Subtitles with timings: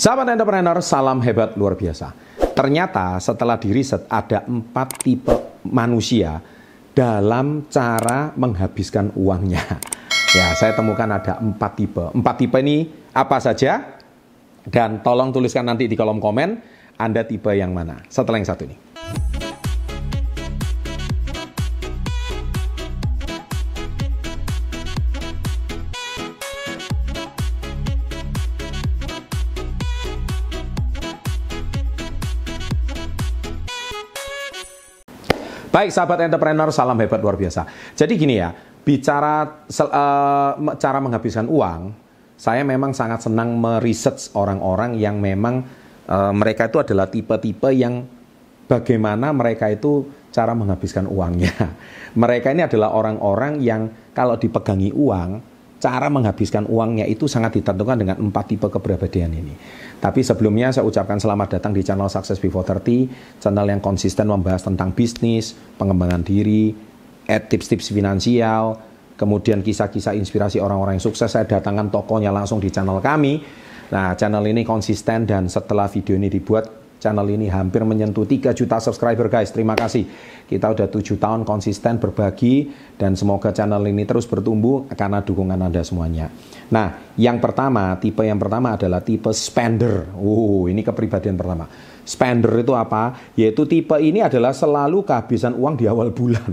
[0.00, 2.16] Sahabat entrepreneur, salam hebat luar biasa.
[2.56, 6.40] Ternyata setelah diriset ada empat tipe manusia
[6.96, 9.60] dalam cara menghabiskan uangnya.
[10.30, 12.06] Ya, saya temukan ada empat tipe.
[12.14, 13.98] Empat tipe ini apa saja?
[14.62, 16.54] Dan tolong tuliskan nanti di kolom komen
[16.94, 17.98] Anda tipe yang mana.
[18.06, 18.89] Setelah yang satu ini.
[35.70, 37.62] Baik sahabat entrepreneur, salam hebat luar biasa.
[37.94, 38.50] Jadi gini ya,
[38.82, 41.94] bicara uh, cara menghabiskan uang,
[42.34, 45.62] saya memang sangat senang meriset orang-orang yang memang
[46.10, 48.02] uh, mereka itu adalah tipe-tipe yang
[48.66, 51.54] bagaimana mereka itu cara menghabiskan uangnya.
[52.22, 55.42] Mereka ini adalah orang-orang yang kalau dipegangi uang,
[55.80, 59.54] cara menghabiskan uangnya itu sangat ditentukan dengan empat tipe kepribadian ini.
[59.96, 64.68] Tapi sebelumnya saya ucapkan selamat datang di channel Success Before 30, channel yang konsisten membahas
[64.68, 66.76] tentang bisnis, pengembangan diri,
[67.26, 68.76] tips-tips finansial,
[69.20, 71.28] kemudian kisah-kisah inspirasi orang-orang yang sukses.
[71.28, 73.40] Saya datangkan tokonya langsung di channel kami.
[73.90, 78.76] Nah, channel ini konsisten dan setelah video ini dibuat, channel ini hampir menyentuh 3 juta
[78.78, 79.50] subscriber guys.
[79.50, 80.04] Terima kasih.
[80.44, 82.68] Kita udah 7 tahun konsisten berbagi
[83.00, 86.28] dan semoga channel ini terus bertumbuh karena dukungan Anda semuanya.
[86.68, 90.12] Nah, yang pertama, tipe yang pertama adalah tipe spender.
[90.14, 91.66] Uh, ini kepribadian pertama.
[92.04, 93.32] Spender itu apa?
[93.34, 96.52] Yaitu tipe ini adalah selalu kehabisan uang di awal bulan.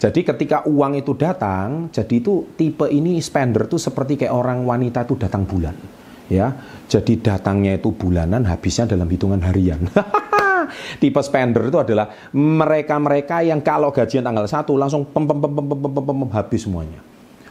[0.00, 5.04] Jadi ketika uang itu datang, jadi itu tipe ini spender itu seperti kayak orang wanita
[5.04, 5.99] itu datang bulan
[6.30, 6.54] ya.
[6.86, 9.84] Jadi datangnya itu bulanan, habisnya dalam hitungan harian.
[11.02, 15.66] Tipe spender itu adalah mereka-mereka yang kalau gajian tanggal 1 langsung pem pem pem pem
[15.66, 17.00] pem pem, pem, pem habis semuanya.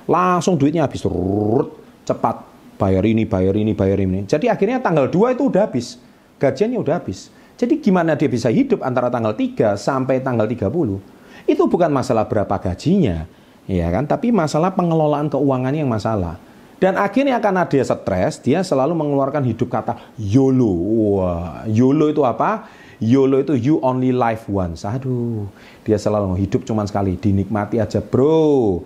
[0.10, 2.42] Langsung duitnya habis rurut, cepat
[2.80, 4.24] bayar ini, bayar ini, bayar ini.
[4.26, 6.00] Jadi akhirnya tanggal 2 itu udah habis.
[6.40, 7.30] Gajiannya udah habis.
[7.60, 11.44] Jadi gimana dia bisa hidup antara tanggal 3 sampai tanggal 30?
[11.44, 13.28] Itu bukan masalah berapa gajinya,
[13.68, 14.08] ya kan?
[14.08, 16.40] Tapi masalah pengelolaan keuangan yang masalah.
[16.80, 20.72] Dan akhirnya karena dia stres, dia selalu mengeluarkan hidup kata YOLO.
[21.20, 22.72] Wah, YOLO itu apa?
[23.04, 24.88] YOLO itu you only live once.
[24.88, 25.48] Aduh,
[25.84, 28.80] dia selalu hidup cuma sekali, dinikmati aja bro.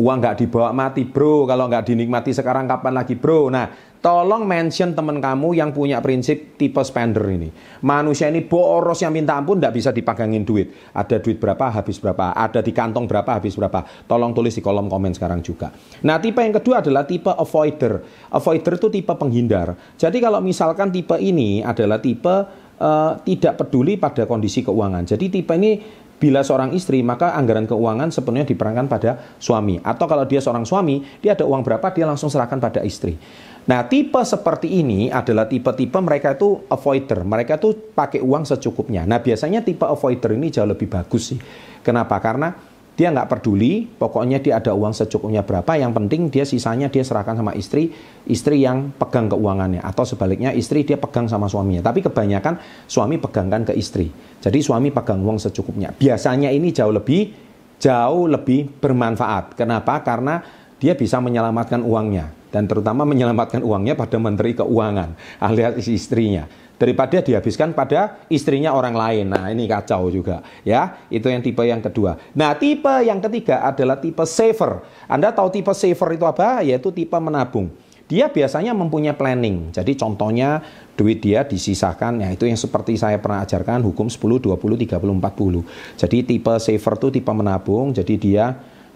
[0.00, 3.52] Uang nggak dibawa mati bro, kalau nggak dinikmati sekarang kapan lagi bro.
[3.52, 3.68] Nah,
[4.00, 7.52] tolong mention teman kamu yang punya prinsip tipe spender ini.
[7.84, 10.72] Manusia ini boros yang minta ampun tidak bisa dipagangin duit.
[10.96, 12.32] Ada duit berapa, habis berapa.
[12.32, 13.84] Ada di kantong berapa, habis berapa.
[14.08, 15.68] Tolong tulis di kolom komen sekarang juga.
[16.00, 18.00] Nah tipe yang kedua adalah tipe avoider.
[18.32, 19.76] Avoider itu tipe penghindar.
[20.00, 22.34] Jadi kalau misalkan tipe ini adalah tipe
[22.80, 25.04] uh, tidak peduli pada kondisi keuangan.
[25.04, 25.76] Jadi tipe ini
[26.20, 29.80] Bila seorang istri, maka anggaran keuangan sepenuhnya diperankan pada suami.
[29.80, 33.16] Atau kalau dia seorang suami, dia ada uang berapa, dia langsung serahkan pada istri.
[33.64, 37.24] Nah, tipe seperti ini adalah tipe-tipe mereka itu avoider.
[37.24, 39.08] Mereka itu pakai uang secukupnya.
[39.08, 41.40] Nah, biasanya tipe avoider ini jauh lebih bagus sih.
[41.80, 42.20] Kenapa?
[42.20, 42.52] Karena
[43.00, 47.32] dia nggak peduli, pokoknya dia ada uang secukupnya berapa, yang penting dia sisanya dia serahkan
[47.32, 47.96] sama istri,
[48.28, 49.80] istri yang pegang keuangannya.
[49.80, 51.80] Atau sebaliknya istri dia pegang sama suaminya.
[51.80, 54.12] Tapi kebanyakan suami pegangkan ke istri.
[54.44, 55.96] Jadi suami pegang uang secukupnya.
[55.96, 57.32] Biasanya ini jauh lebih,
[57.80, 59.56] jauh lebih bermanfaat.
[59.56, 60.04] Kenapa?
[60.04, 60.44] Karena
[60.76, 62.36] dia bisa menyelamatkan uangnya.
[62.52, 66.44] Dan terutama menyelamatkan uangnya pada menteri keuangan alias istrinya
[66.80, 69.28] daripada dihabiskan pada istrinya orang lain.
[69.28, 71.04] Nah, ini kacau juga ya.
[71.12, 72.16] Itu yang tipe yang kedua.
[72.32, 74.80] Nah, tipe yang ketiga adalah tipe saver.
[75.04, 76.64] Anda tahu tipe saver itu apa?
[76.64, 77.68] Yaitu tipe menabung.
[78.08, 79.70] Dia biasanya mempunyai planning.
[79.70, 80.64] Jadi contohnya
[80.98, 85.62] duit dia disisahkan, ya itu yang seperti saya pernah ajarkan hukum 10, 20, 30, 40.
[85.94, 88.44] Jadi tipe saver itu tipe menabung, jadi dia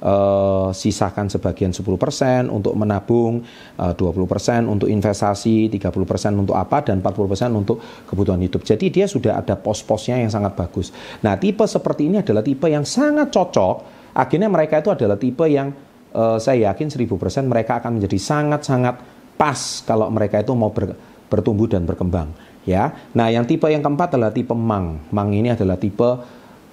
[0.05, 3.41] uh, sisahkan sebagian 10% untuk menabung,
[3.81, 8.63] uh, 20% untuk investasi, 30% untuk apa dan 40% untuk kebutuhan hidup.
[8.63, 10.93] Jadi dia sudah ada pos-posnya yang sangat bagus.
[11.25, 13.77] Nah, tipe seperti ini adalah tipe yang sangat cocok.
[14.15, 15.73] Akhirnya mereka itu adalah tipe yang
[16.15, 17.11] uh, saya yakin 1000%
[17.49, 18.95] mereka akan menjadi sangat-sangat
[19.35, 20.95] pas kalau mereka itu mau ber,
[21.27, 22.31] bertumbuh dan berkembang
[22.69, 22.95] ya.
[23.17, 25.03] Nah, yang tipe yang keempat adalah tipe mang.
[25.11, 26.07] Mang ini adalah tipe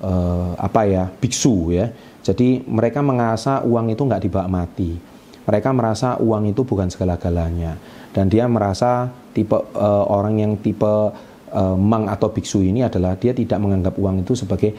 [0.02, 1.04] uh, apa ya?
[1.08, 1.90] biksu ya.
[2.22, 4.94] Jadi mereka merasa uang itu nggak dibawa mati.
[5.42, 7.78] Mereka merasa uang itu bukan segala-galanya.
[8.14, 13.34] Dan dia merasa tipe uh, orang yang tipe uh, mang atau biksu ini adalah dia
[13.34, 14.76] tidak menganggap uang itu sebagai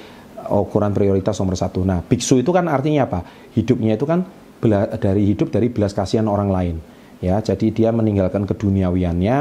[0.53, 1.83] ukuran prioritas nomor satu.
[1.83, 3.21] Nah, biksu itu kan artinya apa?
[3.55, 4.27] Hidupnya itu kan
[5.03, 6.77] dari hidup dari belas kasihan orang lain.
[7.23, 9.39] Ya, jadi dia meninggalkan keduniawiannya,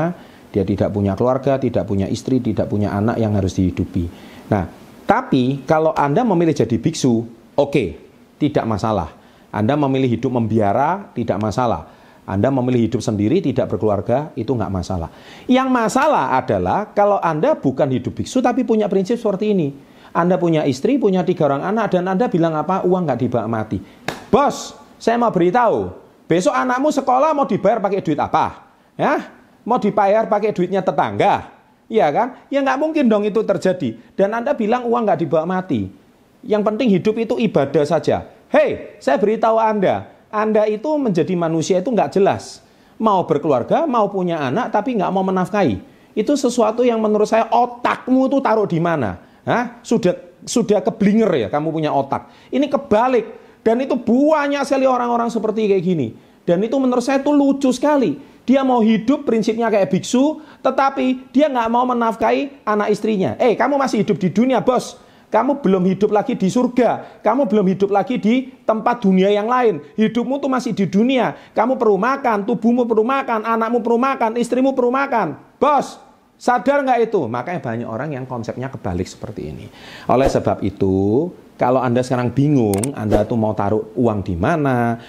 [0.53, 4.05] dia tidak punya keluarga, tidak punya istri, tidak punya anak yang harus dihidupi.
[4.53, 4.69] Nah,
[5.11, 7.99] tapi kalau Anda memilih jadi biksu, Oke,
[8.39, 9.11] tidak masalah.
[9.51, 11.91] Anda memilih hidup membiara, tidak masalah.
[12.23, 15.11] Anda memilih hidup sendiri, tidak berkeluarga, itu nggak masalah.
[15.51, 19.75] Yang masalah adalah kalau Anda bukan hidup biksu, tapi punya prinsip seperti ini.
[20.15, 22.87] Anda punya istri, punya tiga orang anak, dan Anda bilang apa?
[22.87, 23.83] Uang nggak dibawa mati.
[24.31, 25.91] Bos, saya mau beritahu,
[26.31, 28.73] besok anakmu sekolah mau dibayar pakai duit apa?
[28.95, 29.27] Ya,
[29.67, 31.60] mau dibayar pakai duitnya tetangga?
[31.91, 32.27] Iya kan?
[32.47, 33.99] Ya nggak mungkin dong itu terjadi.
[34.15, 35.91] Dan Anda bilang uang nggak dibawa mati.
[36.39, 38.31] Yang penting hidup itu ibadah saja.
[38.47, 42.63] Hei, saya beritahu Anda, Anda itu menjadi manusia itu nggak jelas.
[42.95, 45.83] Mau berkeluarga, mau punya anak, tapi nggak mau menafkahi.
[46.15, 49.19] Itu sesuatu yang menurut saya otakmu itu taruh di mana?
[49.43, 49.83] Hah?
[49.83, 50.15] Sudah
[50.47, 52.31] sudah keblinger ya kamu punya otak.
[52.49, 53.43] Ini kebalik.
[53.61, 56.07] Dan itu banyak sekali orang-orang seperti kayak gini.
[56.41, 58.17] Dan itu menurut saya itu lucu sekali.
[58.45, 63.37] Dia mau hidup prinsipnya kayak biksu, tetapi dia nggak mau menafkahi anak istrinya.
[63.37, 64.97] Eh, kamu masih hidup di dunia, bos.
[65.31, 67.23] Kamu belum hidup lagi di surga.
[67.23, 69.79] Kamu belum hidup lagi di tempat dunia yang lain.
[69.95, 71.31] Hidupmu tuh masih di dunia.
[71.55, 75.39] Kamu perlu makan, tubuhmu perlu makan, anakmu perlu makan, istrimu perlu makan.
[75.55, 75.95] Bos,
[76.35, 77.31] sadar nggak itu?
[77.31, 79.71] Makanya banyak orang yang konsepnya kebalik seperti ini.
[80.11, 84.99] Oleh sebab itu, kalau Anda sekarang bingung, Anda tuh mau taruh uang di mana,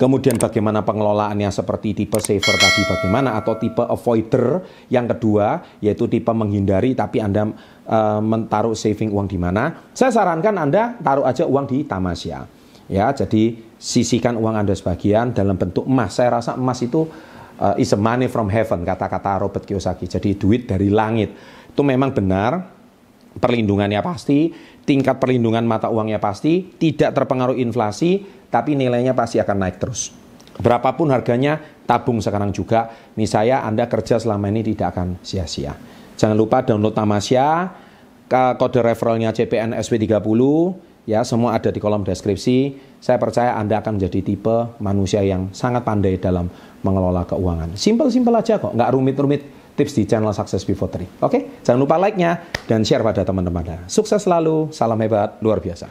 [0.00, 6.32] Kemudian bagaimana pengelolaannya seperti tipe saver tadi bagaimana atau tipe avoider yang kedua yaitu tipe
[6.32, 7.52] menghindari tapi Anda
[7.84, 9.92] uh, mentaruh saving uang di mana?
[9.92, 12.48] Saya sarankan Anda taruh aja uang di Tamasya.
[12.88, 16.16] Ya, jadi sisihkan uang Anda sebagian dalam bentuk emas.
[16.16, 17.04] Saya rasa emas itu
[17.60, 20.08] uh, is a money from heaven kata-kata Robert Kiyosaki.
[20.08, 21.28] Jadi duit dari langit.
[21.68, 22.80] Itu memang benar
[23.36, 24.50] perlindungannya pasti,
[24.82, 30.10] tingkat perlindungan mata uangnya pasti, tidak terpengaruh inflasi, tapi nilainya pasti akan naik terus.
[30.60, 31.56] Berapapun harganya,
[31.88, 32.92] tabung sekarang juga.
[33.16, 35.72] Nih saya, Anda kerja selama ini tidak akan sia-sia.
[36.20, 37.72] Jangan lupa download Tamasya,
[38.28, 40.42] kode referralnya CPN SW30,
[41.08, 42.76] ya semua ada di kolom deskripsi.
[43.00, 46.52] Saya percaya Anda akan menjadi tipe manusia yang sangat pandai dalam
[46.84, 47.72] mengelola keuangan.
[47.80, 49.40] Simpel-simpel aja kok, nggak rumit-rumit
[49.80, 51.08] tips di channel Success Before Three.
[51.24, 55.88] Oke, jangan lupa like-nya dan share pada teman-teman Sukses selalu, salam hebat, luar biasa.